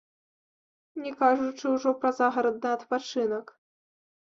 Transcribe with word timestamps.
Не 1.01 1.11
кажучы 1.19 1.65
ўжо 1.75 1.89
пра 2.01 2.13
загарадны 2.23 2.69
адпачынак. 2.81 3.57